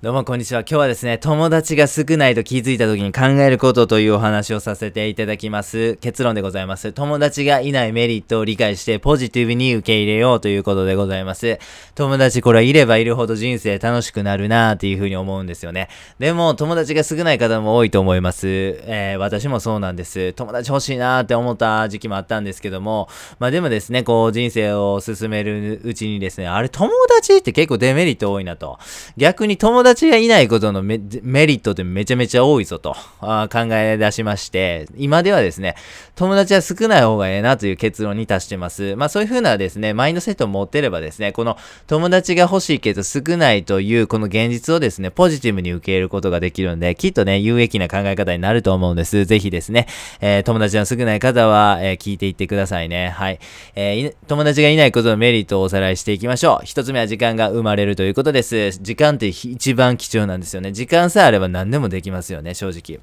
[0.00, 0.60] どうもこんにちは。
[0.60, 5.96] 今日はですね、友達が少ないと気づいた時に考えることというお話をさせていただきます。
[5.96, 6.92] 結論でございます。
[6.92, 11.58] 友達がいないメリットを理解してポジティブに受け入れようということでございます。
[11.96, 15.88] 友達これいればいるほど人生楽しくなるなーっていうふうに思うんですよね。
[16.20, 18.46] でも友達が少ない方も多いと思います。
[18.46, 20.32] えー、私もそうなんです。
[20.34, 23.08] 友達欲しいなーって思った時期もあったんですけども、
[23.40, 28.78] まあでもですね、こう人生を進めるうちにですね、あれ友達って結構デメリット多いなと。
[29.16, 35.74] 逆に友達達がいないことのメリットってめちゃめちゃ多いぞとあ考え出しまして、今ではですね、
[36.14, 38.96] 友達は少ない方がええなという結論に達してます。
[38.96, 41.56] まあそういう風なですね、マインドセットを持ってればですね、この
[41.86, 49.24] 友達が欲しいけど少ないというこの現実をですね、ポジティブに受け入れることができるんで、きっとね、有益な考え方になると思うんです。
[49.24, 49.86] ぜひですね、
[50.20, 53.08] えー、友達の少ない方は、えー、聞いていってくださいね。
[53.10, 53.38] はい。
[53.74, 56.66] えー、友達がいないことのメリットをおさらいしていきましょう。
[56.66, 58.70] 一つ目は時間が生まれるということです。
[58.70, 60.72] 時間って一番貴重なんですよね。
[60.72, 63.00] 時間さえあれば何でもできますよね、正直。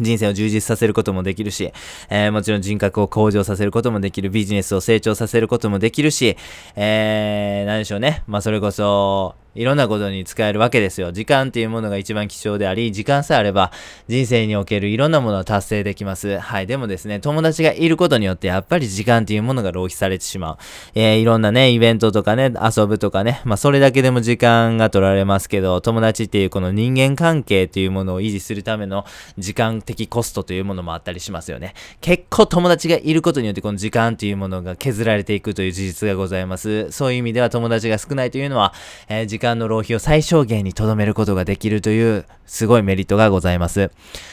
[0.00, 1.72] 人生を充実させることもできるし、
[2.10, 6.36] えー、もちろん人格を向上させることもできる、ビジネスを成長させることもできるし、
[6.76, 8.22] えー、何でしょうね。
[8.26, 11.12] まあ、それこそ、いろんなことに使えるわけですよ。
[11.12, 13.72] 時間っていうものが一番貴重であり、時間さえあれば
[14.06, 16.38] 人生におけるいろんなものを達成できます。
[16.38, 16.66] はい。
[16.66, 20.56] でもですね、友達がいることによってやっぱり時間っていうものが浪費されてしまう。
[20.94, 29.04] えー、いろんなね、イベントとかね、遊ぶとかね、まあそれだけでも時間が取られますけど、友達っていうこの人間関係っていうものを維持するための
[29.38, 31.74] 時間的コストというものもあったりしますよね。
[32.00, 36.90] 結構友達がいることによってこの時間っていうものが削られていくという事実がございます。
[36.92, 38.72] そういう意味では友達が少ないというのは、
[39.08, 43.90] えー、時間の浪費を最小限に留めることができるというすごいメリットがございます。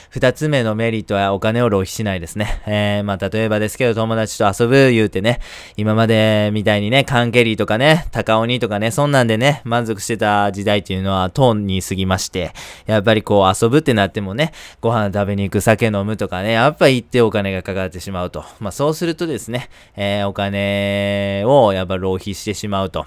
[0.09, 2.61] 二つ目のメリットはお金を浪費しないですね。
[2.65, 5.41] えー、まあ、例えばですけど友達と遊ぶ言うてね、
[5.75, 12.53] 今までみたいにね、カンケリーとかね、高鬼とかね、そんなんでね、満足してた時代っていうのはトーンに過ぎまして、
[12.85, 18.45] やっぱりこう遊ぶってなってもね、ご飯食べに行く、酒飲むとかね、やっぱ行ってお金がかかってしまうと。
[18.61, 23.05] まあ、そうするとですね、えー、お金をやっぱ浪費してしまうと。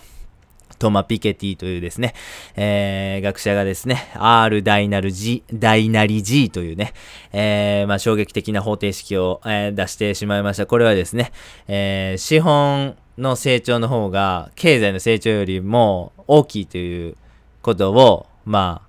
[0.78, 2.14] トマ・ピケティというですね、
[2.56, 6.92] えー、学者がですね、R 大なる G、大なり G というね、
[7.32, 10.66] えー、まあ、衝撃的な方程式を、えー、出してしまいました。
[10.66, 11.32] これはですね、
[11.66, 17.16] えー、資本の成長の方が経済の成長よりも大きいという
[17.62, 18.87] ことを、まあ、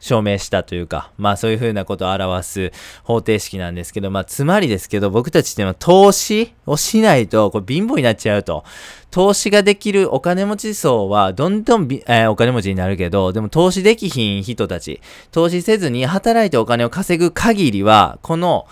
[0.00, 2.72] 証明したというか、まあそういうふうなことを表す
[3.02, 8.64] 方程式なんですけど、まあつまりですけど、僕たちっていうのは投資をしないと、これ貧乏になっちゃうと。
[9.10, 15.00] 投資ができるお金持ち層はどんどんえー、お金持ちになるけど、でも投資できひん人たち、
[15.32, 18.66] 投資せずに働いてお金を稼ぐ限りは、この、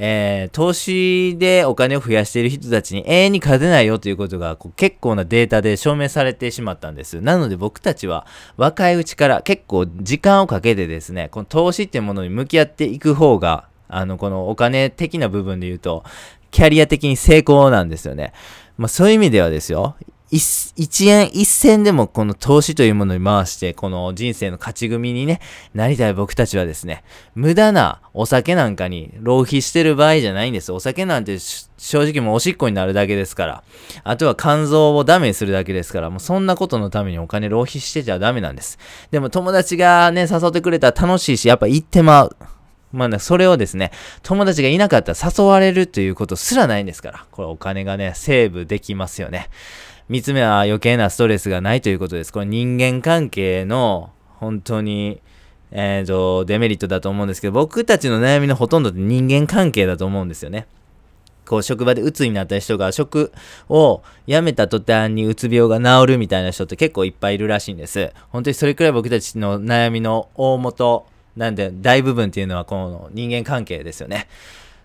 [0.00, 7.20] えー、投資でお金を増やしている人たちに永遠に勝てないよということがこう結構なデータで証明されてしまったんです。
[7.20, 8.24] なので僕たちは
[8.56, 16.04] 若いうちから結構時間をかけてですね、この投資っていうものに向き合っていく方が、あの、このお金的な部分で言うと、
[16.52, 18.32] キャリア的に成功なんですよね。
[18.76, 19.96] まあそういう意味ではですよ、
[20.30, 25.40] 一円一銭でもこの投資というものに回して、この人生の勝ち組にね、
[25.74, 27.02] なりたい僕たちはですね、
[27.34, 30.70] 無駄なお酒なんかに浪費してる場合じゃないんです。
[30.70, 33.64] お酒なんて正直もうおしっこになるだけですから。
[34.04, 38.78] あとは肝臓をダメにするだけですから、もうそんなことのためにお金浪費してちゃダメなんです。
[39.10, 42.36] でも友達がね、誘ってくれたら楽しいし、やっぱ行ってまう。
[42.92, 47.24] まあね、それをですね、友達がいなかったら誘われるということすらないんですから。
[47.30, 49.48] これお金がね、セーブできますよね。
[50.08, 52.32] 三つ目は余計なストレスがないということです。
[52.32, 55.20] これ人間関係の本当に、
[55.70, 60.66] えっ、ー、と、デメリットだと思うんですけど、僕たちの悩みのほとんどって人間関係だと思うんですよね。
[61.44, 63.32] こう、職場で鬱になった人が、職
[63.68, 68.10] を辞めた途端にうつ病が治るみたいな人って結構いっぱいいるらしいんです。
[68.30, 74.26] 本当にそれくらい僕たちの悩みの大元、なんで、大部分っていうのはこの人間関係ですよね。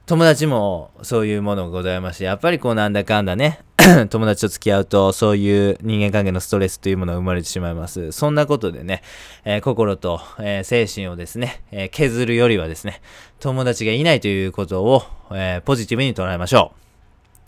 [0.06, 3.62] 友達もそういうものがございまして、やっぱりこうなんだかんだね、
[4.10, 8.14] 友達と付き合うと、そういう人間関係のストレスというものが生まれてしまいます。
[8.14, 9.02] そんなことでね、
[9.44, 13.02] えー、心と、えー、精神をですね、えー、削るよりはですね、
[13.40, 15.04] 友達がいないということを、
[15.34, 16.84] えポジティブに捉えましょう。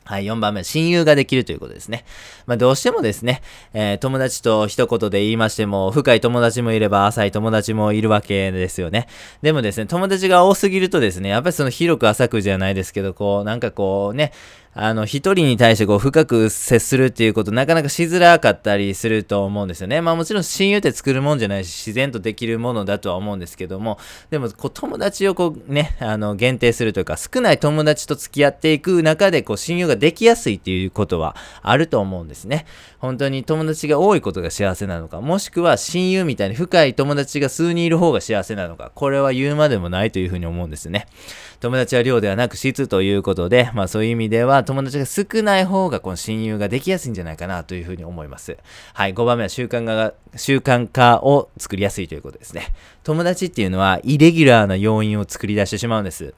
[0.08, 2.06] はい、4番目、親友ができるということですね。
[2.46, 3.42] まあ、どうしてもですね、
[3.74, 9.08] えー、友達と一言で言いましても、深い友達もいれば浅い友達もいるわけですよね。
[9.42, 14.32] でもですね、友達が多すぎるとですね、やっぱりその広く浅くじゃないですけど、こう、なんかこうね、
[14.78, 20.02] あの、一人に対してこう、深く接するっていうこと、なかなかしづらかったりすると思うんですよね。
[20.02, 23.98] まあもちろん親友って作るもんじゃないし、自然とできるものだとは思うんですけども、
[24.32, 32.66] でも、こう、友達をこう、ね、あの、限定するというか、少ない友達と付き合っていく中で、こう、親友ができやすいっていうことはあると思うんですね。
[33.00, 41.08] 本当に友達が多いことが幸せなのか、もしくは親友みたいに深い友達が数人いる方が幸せなのか、これは言うまでもないというふうに思うんですね。
[41.60, 48.58] 友達は量ではなく質ということで、まあそういう意味では友達が少ない方がこの親友ができやすいんじゃないかなというふうに思います。
[48.94, 52.74] はい、5番目は習慣が、習慣化を作りやすいということですね。
[53.04, 56.34] 友達っていうのはイレギュラーな要因を作り出してしまうんです。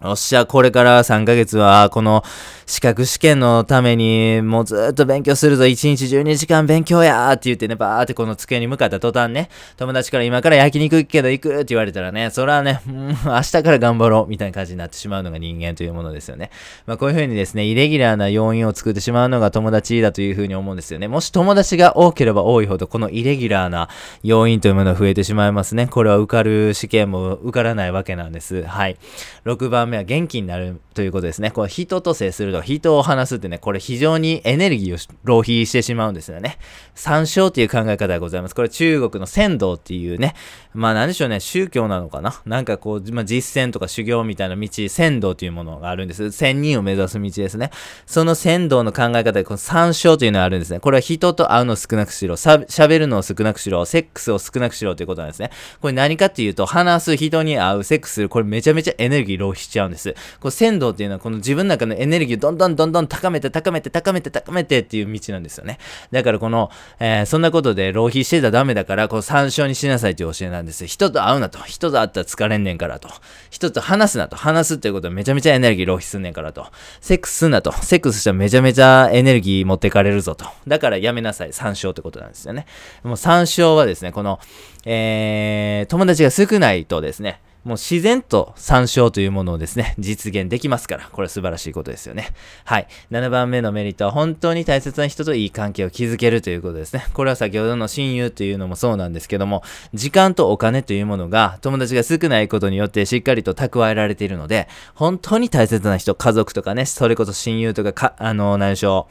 [0.00, 2.22] おっしゃ、これから3ヶ月は、この
[2.66, 16.50] 資格試験のために、もうずっと勉強するぞ、1日12時間勉強やーって言ってね、バーってこの机に向かった途端ね、友達から今から焼肉行くけど行くって言われたらね、それはね、うん、明日から頑張ろうみたいな感じになってしまうのが人間というものですよね。
[16.86, 21.08] まあこういう風にですね、イレギュラーな要因を作ってしまうのが友達だという風に思うんですよね。
[21.08, 23.88] もし友達が多ければ多いほど、このイレギュラーな
[24.22, 25.88] 要因というものが増えてしまいますね。
[25.88, 28.62] これは受かる試験も受からないわけなんです。
[28.62, 28.96] はい。
[29.44, 31.50] 6番目は元気になるということですね。
[31.50, 36.58] この人と接すると人を話すってね、これ非常にエネルギーを浪費してしまうんですよね。
[36.94, 38.54] 参照っていう考え方がございます。
[38.54, 40.34] これ中国の仙道っていうね、
[40.74, 42.40] まあ何でしょうね、宗教なのかな？
[42.46, 46.30] なんかこう、まあ、実践とか修行みたいな道、仙道というものがあるんです。
[46.32, 47.70] 仙人を目指す道ですね。
[48.06, 50.80] その仙道の考え方で、この参照というのがあるんですね。
[50.80, 55.50] これは人と会うのを少なくしろ、喋るのを少なくしろ、セックスを少なくしろということなんですね。
[55.80, 60.14] これ何かっていうと、話す人に会う、セックスする、これめちゃめちゃエネルギー浪費しちゃうちゃうんです。
[60.40, 65.78] こう仙道っていうのは、この自分の中のエネルギーをどんどんどんどん高めて高めて高めて高めてっていう道なんですよね。
[66.10, 70.86] だからこの、えー、そんなことで浪費してたらダメだから、こう参照にしなさいという教えなんです。
[70.86, 71.58] 人と会うなと。
[71.64, 73.08] 人と会ったら疲れんねんからと。
[73.50, 74.36] 人と話すなと。
[74.36, 76.66] 話すっていうことはめちゃめちゃエネルギー浪費すんねんからと。
[77.00, 77.72] セックスすんなと。
[77.72, 80.46] セックスしたらめちゃめちゃエネルギー持ってかれるぞと。
[80.66, 81.52] だからやめなさい。
[81.52, 82.66] 参照ってことなんですよね。
[83.02, 84.40] もう参照はですね、この、
[84.84, 92.28] えー、友達が少ないとですね、もう自然と参照というものをですね、実現できますから、これは素晴らしいことですよね。
[92.64, 92.86] はい。
[93.10, 97.04] 7番目のメリットは本当に大切な人といい関係を築けるということですね。
[97.12, 99.62] これは先ほどの親友というのもそうなんですけども、
[99.92, 109.08] 時間とお金というものが友達が少ないことによってしっかりと蓄えられているので、本当に大切な人、家族とかね、それこそ親友とか、かあの、何でしょ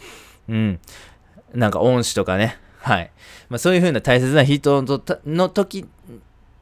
[0.48, 0.54] う。
[0.54, 0.80] うん。
[1.54, 2.58] なんか恩師とかね。
[2.80, 3.12] はい。
[3.50, 5.86] まあ、そういう風な大切な人の時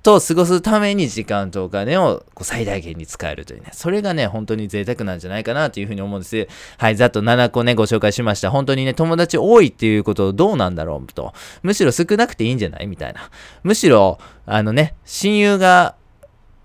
[0.06, 6.48] と過ごすために時間とお金をこう最大限に使えるというね、それがね、本当に贅沢なんじゃないかなというふうに思うんです。
[6.78, 8.52] はい、ざっと7個ね、ご紹介しました。
[8.52, 11.34] 本当にね、友達多いっていうことどうなんだろうと。
[11.64, 13.32] むしろ少なくていいんじゃないみたいな。
[13.64, 15.96] むしろ、あのね、親友が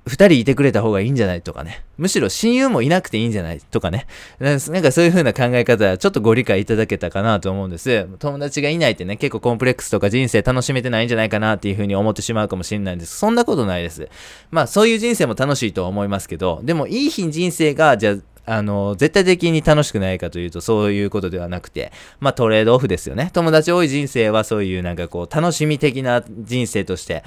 [0.07, 1.85] 二人いてくれた方がいいんじゃないとかね。
[1.99, 3.61] むしろ親友もいなくていいんじゃない？
[3.61, 4.07] とかね。
[4.41, 8.09] なんかそういう風な考え方はちょっとご理解いただけたかなと思うんです。
[8.19, 13.17] 友達がいないってね、結構コンプレックスとか人生楽しめてないんじゃないかなっていう風に思ってしまうかもしれないんです。
[13.17, 14.09] そんなことないです。
[14.51, 23.31] まあそういう人生も楽しいとは思いますけど、でもいい日人生が、じゃあ、あの、絶対的に楽しくないかというと、そういうことではなくて、まあトレードオフですよね。
[23.35, 27.23] 友達多い人生はそういうなんかこう、楽しみ的な人生として、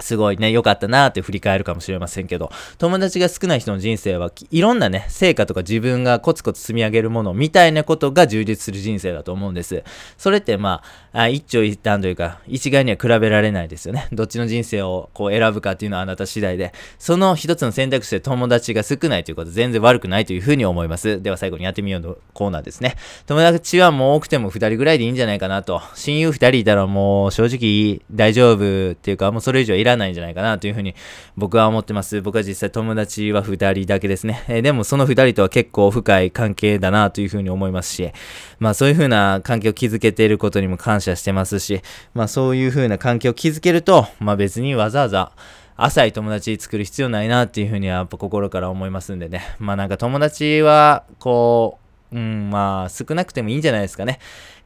[0.00, 9.84] すごいね、良かったなーって振り返るかもしれませんけど、友達が少ない人の人生はいろんなね、成果とか自分がコツコツ積み上げるものみたいなことが充実する人生だと思うんです。
[10.18, 10.82] それってま
[11.12, 14.08] あ、一長一短というか、一概には比べられないですよね。
[14.12, 21.20] どっちの人生をこう選ぶかっていうのはあなた次第で、その一つの選択肢で友達が少ないということ全然悪くないというふうに思います。
[21.22, 22.96] では最後にやってみようのコーナーですね。
[23.26, 25.82] 友達はもう多くても二人ぐらいでいいんじゃないかなと。
[25.94, 30.94] 親友二人いたらもう正直大丈夫っていうか、もうそれ以上いらないんじゃないかなというふうに
[31.36, 32.20] 僕は思ってます。
[32.22, 34.44] 僕は実際友達は2人だけですね。
[34.48, 38.10] えー、でもその2人とは結構深い関係だなというふうに思いますし、
[38.58, 41.82] まあそういうふうな関係を築けていることにも感謝してますし、
[42.14, 45.32] まあそういうふうな関係を築けると、まあ別にわざわざ
[45.76, 49.42] 浅い友達作る必要ないなっていうふうにはやっぱ心から思いますんでね。
[49.58, 51.78] まあなんか友達はこ
[52.12, 54.18] う、うん、まあ、少なくてもいいんじゃないですかね。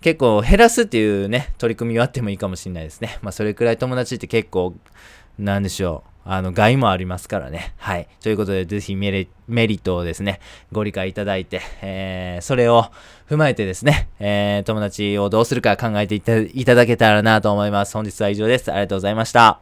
[0.04, 3.18] 結構減らすっていうね、取り組みはあってもいいかもしれないですね。
[3.22, 4.74] まあ、それくらい友達って結構、
[5.38, 6.10] なんでしょう。
[6.26, 7.72] あの、害もありますからね。
[7.78, 8.06] はい。
[8.20, 10.40] ということで、ぜひメリットをですね、
[10.72, 12.90] ご理解いただいて、えー、それを
[13.30, 16.20] 踏まえてですね、えー、友達をどうするか考えてい
[16.66, 17.94] ただけたらなと思います。
[17.94, 18.70] 本日は以上です。
[18.70, 19.58] ありがとうございました。